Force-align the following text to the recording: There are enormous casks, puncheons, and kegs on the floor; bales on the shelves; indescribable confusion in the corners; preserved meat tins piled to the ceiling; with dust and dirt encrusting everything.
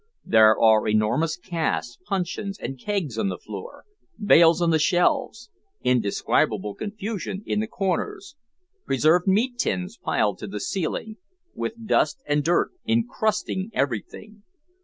There 0.25 0.59
are 0.59 0.87
enormous 0.87 1.37
casks, 1.37 1.99
puncheons, 2.07 2.57
and 2.57 2.79
kegs 2.79 3.19
on 3.19 3.29
the 3.29 3.37
floor; 3.37 3.83
bales 4.19 4.59
on 4.59 4.71
the 4.71 4.79
shelves; 4.79 5.51
indescribable 5.83 6.73
confusion 6.73 7.43
in 7.45 7.59
the 7.59 7.67
corners; 7.67 8.35
preserved 8.83 9.27
meat 9.27 9.59
tins 9.59 9.97
piled 9.99 10.39
to 10.39 10.47
the 10.47 10.59
ceiling; 10.59 11.17
with 11.53 11.85
dust 11.85 12.19
and 12.25 12.43
dirt 12.43 12.71
encrusting 12.87 13.69
everything. 13.75 14.41